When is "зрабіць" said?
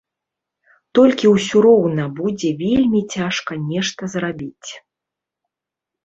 4.15-4.69